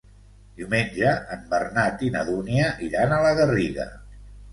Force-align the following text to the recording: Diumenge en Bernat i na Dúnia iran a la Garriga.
Diumenge 0.59 1.09
en 1.35 1.43
Bernat 1.51 2.01
i 2.07 2.09
na 2.15 2.23
Dúnia 2.29 2.71
iran 2.87 3.13
a 3.19 3.21
la 3.27 3.35
Garriga. 3.41 3.87